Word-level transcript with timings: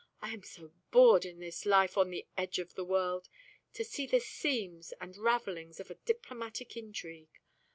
I 0.19 0.33
am 0.33 0.41
so 0.41 0.71
bored 0.89 1.25
in 1.25 1.37
this 1.39 1.63
life 1.63 1.95
on 1.95 2.09
the 2.09 2.25
edge 2.35 2.57
of 2.57 2.73
the 2.73 2.83
world! 2.83 3.29
To 3.73 3.83
see 3.85 4.07
the 4.07 4.19
seams 4.19 4.93
and 4.99 5.15
ravelings 5.15 5.79
of 5.79 5.91
a 5.91 6.01
diplomatic 6.09 6.75
intrigue! 6.75 7.29